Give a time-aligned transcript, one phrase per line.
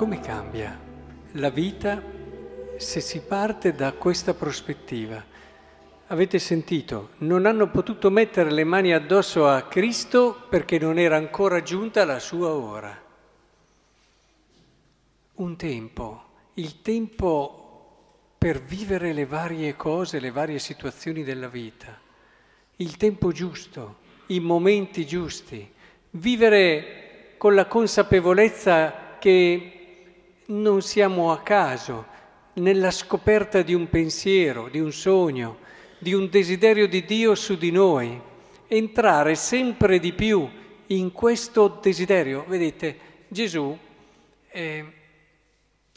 [0.00, 0.80] come cambia
[1.32, 2.02] la vita
[2.78, 5.22] se si parte da questa prospettiva?
[6.06, 11.60] Avete sentito, non hanno potuto mettere le mani addosso a Cristo perché non era ancora
[11.60, 12.98] giunta la sua ora.
[15.34, 21.94] Un tempo, il tempo per vivere le varie cose, le varie situazioni della vita,
[22.76, 23.96] il tempo giusto,
[24.28, 25.70] i momenti giusti,
[26.12, 29.74] vivere con la consapevolezza che
[30.50, 32.06] non siamo a caso
[32.54, 35.58] nella scoperta di un pensiero, di un sogno,
[35.98, 38.20] di un desiderio di Dio su di noi,
[38.66, 40.48] entrare sempre di più
[40.86, 42.44] in questo desiderio.
[42.48, 43.76] Vedete, Gesù
[44.50, 44.84] eh,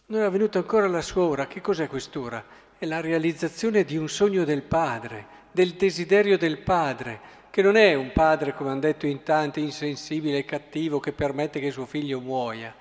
[0.06, 1.48] non è venuta ancora la sua ora.
[1.48, 2.46] Che cos'è quest'ora?
[2.78, 7.94] È la realizzazione di un sogno del Padre, del desiderio del Padre, che non è
[7.94, 12.20] un padre, come hanno detto in tanti, insensibile e cattivo che permette che suo figlio
[12.20, 12.74] muoia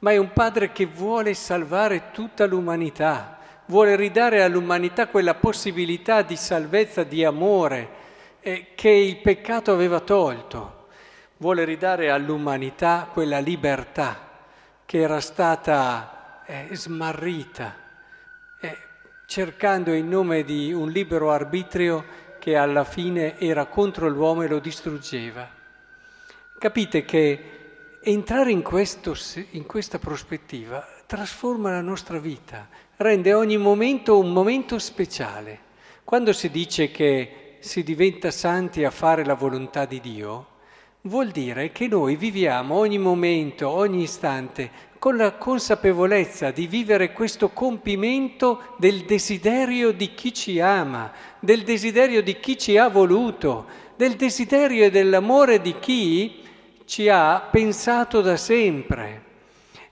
[0.00, 6.36] ma è un padre che vuole salvare tutta l'umanità, vuole ridare all'umanità quella possibilità di
[6.36, 7.88] salvezza, di amore
[8.40, 10.86] eh, che il peccato aveva tolto,
[11.38, 14.26] vuole ridare all'umanità quella libertà
[14.84, 17.74] che era stata eh, smarrita,
[18.60, 18.78] eh,
[19.26, 24.60] cercando in nome di un libero arbitrio che alla fine era contro l'uomo e lo
[24.60, 25.56] distruggeva.
[26.58, 27.57] Capite che
[28.02, 29.16] entrare in, questo,
[29.50, 35.66] in questa prospettiva trasforma la nostra vita, rende ogni momento un momento speciale.
[36.04, 40.46] Quando si dice che si diventa santi a fare la volontà di Dio,
[41.02, 47.50] vuol dire che noi viviamo ogni momento, ogni istante, con la consapevolezza di vivere questo
[47.50, 54.14] compimento del desiderio di chi ci ama, del desiderio di chi ci ha voluto, del
[54.16, 56.42] desiderio e dell'amore di chi
[56.88, 59.22] ci ha pensato da sempre.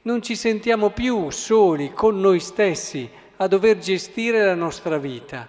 [0.02, 5.46] Non ci sentiamo più soli con noi stessi a dover gestire la nostra vita,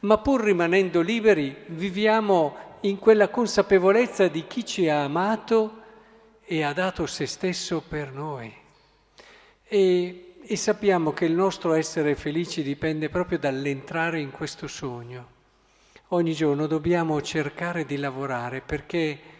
[0.00, 5.78] ma pur rimanendo liberi viviamo in quella consapevolezza di chi ci ha amato
[6.44, 8.52] e ha dato se stesso per noi.
[9.64, 15.38] E, e sappiamo che il nostro essere felici dipende proprio dall'entrare in questo sogno.
[16.08, 19.38] Ogni giorno dobbiamo cercare di lavorare perché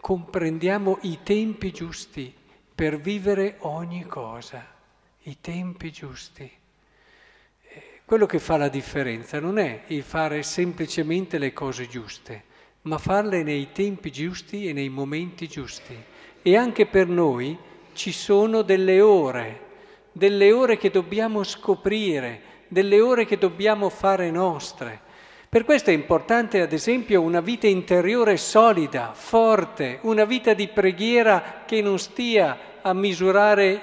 [0.00, 2.34] comprendiamo i tempi giusti
[2.74, 4.64] per vivere ogni cosa,
[5.22, 6.50] i tempi giusti.
[7.62, 12.44] Eh, quello che fa la differenza non è il fare semplicemente le cose giuste,
[12.82, 15.96] ma farle nei tempi giusti e nei momenti giusti.
[16.40, 17.56] E anche per noi
[17.92, 19.66] ci sono delle ore,
[20.12, 25.06] delle ore che dobbiamo scoprire, delle ore che dobbiamo fare nostre
[25.48, 31.62] per questo è importante, ad esempio, una vita interiore solida, forte, una vita di preghiera
[31.64, 33.80] che non stia a misurare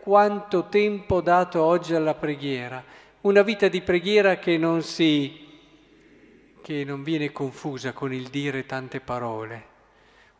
[0.00, 2.84] quanto tempo dato oggi alla preghiera,
[3.22, 5.48] una vita di preghiera che non si
[6.62, 9.64] che non viene confusa con il dire tante parole,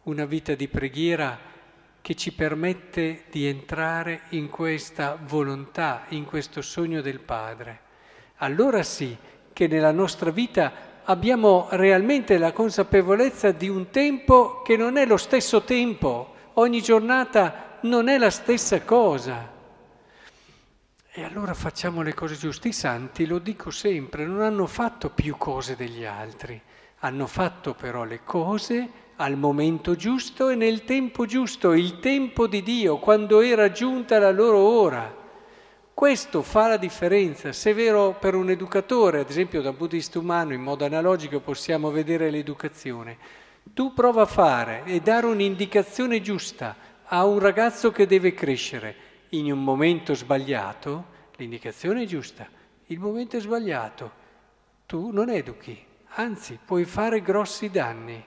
[0.05, 1.39] una vita di preghiera
[2.01, 7.81] che ci permette di entrare in questa volontà, in questo sogno del Padre.
[8.37, 9.17] Allora sì,
[9.53, 10.73] che nella nostra vita
[11.05, 17.79] abbiamo realmente la consapevolezza di un tempo che non è lo stesso tempo, ogni giornata
[17.83, 19.59] non è la stessa cosa.
[21.13, 22.69] E allora facciamo le cose giuste.
[22.69, 26.61] I santi, lo dico sempre, non hanno fatto più cose degli altri,
[27.01, 32.63] hanno fatto però le cose al momento giusto e nel tempo giusto, il tempo di
[32.63, 35.20] Dio, quando era giunta la loro ora.
[35.93, 37.53] Questo fa la differenza.
[37.53, 40.63] Se è vero per un educatore, ad esempio da un punto di vista umano, in
[40.63, 43.19] modo analogico possiamo vedere l'educazione,
[43.63, 48.95] tu prova a fare e dare un'indicazione giusta a un ragazzo che deve crescere
[49.31, 51.05] in un momento sbagliato,
[51.37, 52.49] l'indicazione è giusta,
[52.87, 54.13] il momento è sbagliato,
[54.87, 55.79] tu non educhi,
[56.15, 58.25] anzi puoi fare grossi danni.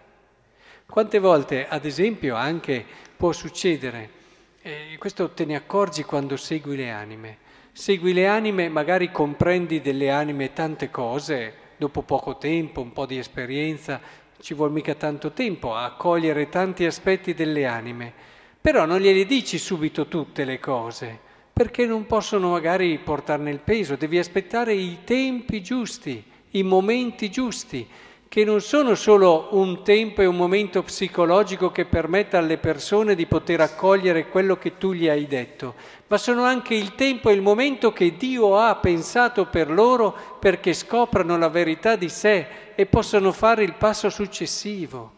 [0.85, 2.85] Quante volte, ad esempio, anche
[3.17, 4.21] può succedere,
[4.63, 7.37] eh, questo te ne accorgi quando segui le anime,
[7.75, 13.17] Segui le anime, magari comprendi delle anime tante cose, dopo poco tempo, un po' di
[13.17, 13.99] esperienza,
[14.39, 18.13] ci vuole mica tanto tempo a cogliere tanti aspetti delle anime,
[18.61, 21.19] però non gliele dici subito tutte le cose,
[21.51, 27.87] perché non possono magari portarne il peso, devi aspettare i tempi giusti, i momenti giusti
[28.33, 33.27] che non sono solo un tempo e un momento psicologico che permetta alle persone di
[33.27, 35.75] poter accogliere quello che tu gli hai detto,
[36.07, 40.73] ma sono anche il tempo e il momento che Dio ha pensato per loro perché
[40.73, 45.11] scoprano la verità di sé e possano fare il passo successivo.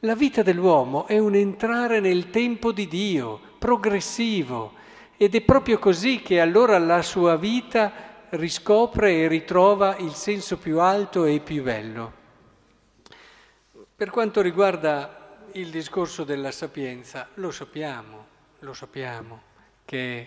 [0.00, 4.72] La vita dell'uomo è un entrare nel tempo di Dio, progressivo,
[5.16, 7.92] ed è proprio così che allora la sua vita
[8.30, 12.18] riscopre e ritrova il senso più alto e più bello.
[14.00, 18.26] Per quanto riguarda il discorso della sapienza, lo sappiamo,
[18.60, 19.42] lo sappiamo,
[19.84, 20.26] che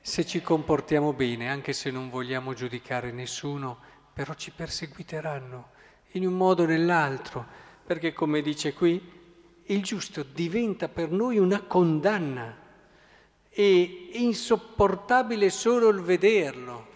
[0.00, 3.76] se ci comportiamo bene, anche se non vogliamo giudicare nessuno,
[4.14, 5.72] però ci perseguiteranno
[6.12, 7.44] in un modo o nell'altro,
[7.84, 9.12] perché come dice qui,
[9.64, 12.56] il giusto diventa per noi una condanna
[13.50, 16.93] e insopportabile solo il vederlo,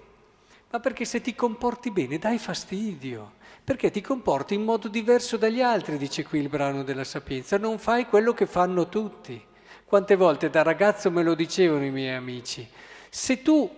[0.70, 3.32] ma perché se ti comporti bene dai fastidio,
[3.64, 7.78] perché ti comporti in modo diverso dagli altri, dice qui il brano della sapienza, non
[7.78, 9.42] fai quello che fanno tutti.
[9.84, 12.68] Quante volte da ragazzo me lo dicevano i miei amici,
[13.08, 13.70] se tu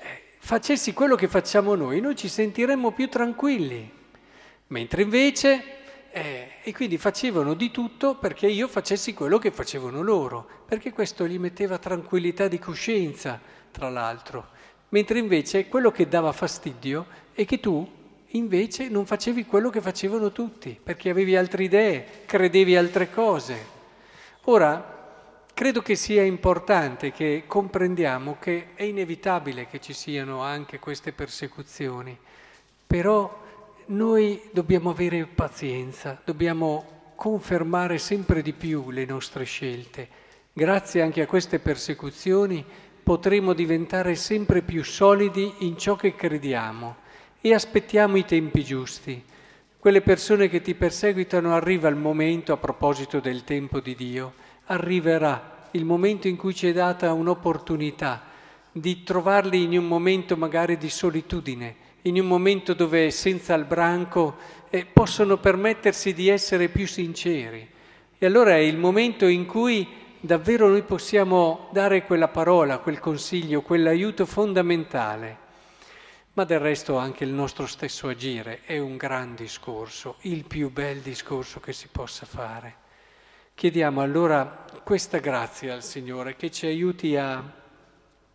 [0.00, 3.90] eh, facessi quello che facciamo noi, noi ci sentiremmo più tranquilli,
[4.66, 5.76] mentre invece
[6.10, 11.26] eh, e quindi facevano di tutto perché io facessi quello che facevano loro, perché questo
[11.26, 13.40] gli metteva tranquillità di coscienza,
[13.70, 14.56] tra l'altro.
[14.90, 17.86] Mentre invece quello che dava fastidio è che tu
[18.32, 23.76] invece non facevi quello che facevano tutti, perché avevi altre idee, credevi altre cose.
[24.44, 24.96] Ora,
[25.52, 32.16] credo che sia importante che comprendiamo che è inevitabile che ci siano anche queste persecuzioni,
[32.86, 33.44] però
[33.86, 40.08] noi dobbiamo avere pazienza, dobbiamo confermare sempre di più le nostre scelte.
[40.52, 42.64] Grazie anche a queste persecuzioni
[43.08, 46.96] potremo diventare sempre più solidi in ciò che crediamo
[47.40, 49.24] e aspettiamo i tempi giusti.
[49.78, 54.34] Quelle persone che ti perseguitano arriva il momento, a proposito del tempo di Dio,
[54.66, 58.24] arriverà il momento in cui ci è data un'opportunità
[58.72, 64.36] di trovarli in un momento magari di solitudine in un momento dove senza il branco
[64.68, 67.66] eh, possono permettersi di essere più sinceri.
[68.18, 69.88] E allora è il momento in cui
[70.20, 75.46] davvero noi possiamo dare quella parola, quel consiglio, quell'aiuto fondamentale.
[76.34, 81.00] Ma del resto anche il nostro stesso agire è un gran discorso, il più bel
[81.00, 82.86] discorso che si possa fare.
[83.54, 87.42] Chiediamo allora questa grazia al Signore che ci aiuti a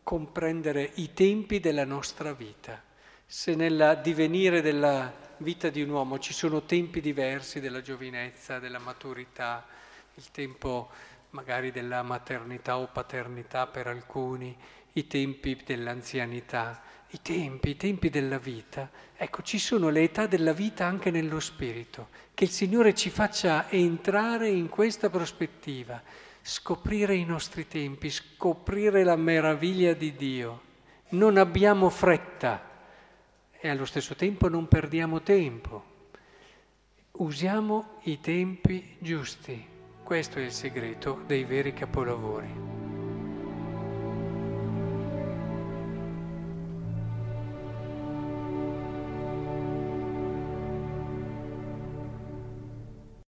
[0.03, 2.91] comprendere i tempi della nostra vita
[3.33, 8.77] se nel divenire della vita di un uomo ci sono tempi diversi della giovinezza, della
[8.77, 9.65] maturità,
[10.13, 10.91] il tempo
[11.33, 14.55] magari della maternità o paternità per alcuni,
[14.93, 18.89] i tempi dell'anzianità, i tempi, i tempi della vita.
[19.15, 23.69] Ecco, ci sono le età della vita anche nello spirito, che il Signore ci faccia
[23.69, 26.01] entrare in questa prospettiva,
[26.41, 30.61] scoprire i nostri tempi, scoprire la meraviglia di Dio.
[31.09, 32.69] Non abbiamo fretta
[33.59, 35.91] e allo stesso tempo non perdiamo tempo.
[37.13, 39.72] Usiamo i tempi giusti.
[40.03, 42.72] Questo è il segreto dei veri capolavori.